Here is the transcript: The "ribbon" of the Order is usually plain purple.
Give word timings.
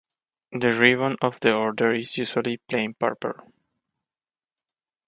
The 0.51 0.73
"ribbon" 0.73 1.15
of 1.21 1.39
the 1.41 1.53
Order 1.55 1.91
is 1.93 2.17
usually 2.17 2.57
plain 2.57 2.95
purple. 2.95 3.39